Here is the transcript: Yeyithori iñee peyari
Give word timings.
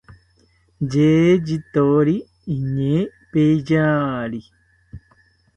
Yeyithori 0.93 2.15
iñee 2.55 2.99
peyari 3.31 4.39